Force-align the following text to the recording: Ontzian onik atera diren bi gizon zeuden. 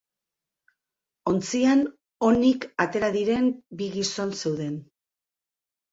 Ontzian 1.31 1.83
onik 2.29 2.65
atera 2.87 3.11
diren 3.19 3.53
bi 3.83 3.93
gizon 3.99 4.37
zeuden. 4.41 4.77